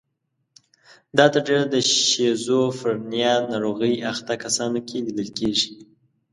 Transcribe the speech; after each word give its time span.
دا 1.17 1.25
تر 1.33 1.41
ډېره 1.47 1.65
د 1.69 1.75
شیزوفرنیا 2.09 3.33
ناروغۍ 3.51 3.93
اخته 4.11 4.33
کسانو 4.43 4.79
کې 4.87 4.97
لیدل 5.05 5.29
کیږي. 5.39 5.69